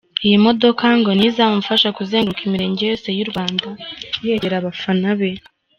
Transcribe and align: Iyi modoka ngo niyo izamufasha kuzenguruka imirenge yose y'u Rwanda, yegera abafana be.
Iyi 0.25 0.37
modoka 0.45 0.85
ngo 0.99 1.09
niyo 1.13 1.29
izamufasha 1.31 1.89
kuzenguruka 1.97 2.41
imirenge 2.47 2.81
yose 2.89 3.07
y'u 3.17 3.29
Rwanda, 3.31 3.67
yegera 4.25 4.55
abafana 4.59 5.09
be. 5.19 5.31